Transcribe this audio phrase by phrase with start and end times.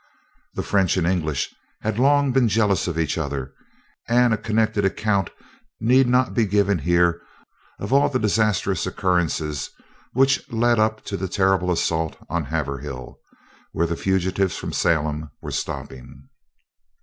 [0.55, 3.53] The French and English had long been jealous of each other,
[4.07, 5.29] and a connected account
[5.79, 7.21] need not be given here
[7.79, 9.69] of all the disastrous occurrences
[10.13, 13.19] which lead up to the terrible assault on Haverhill,
[13.73, 16.27] where the fugitives from Salem were stopping.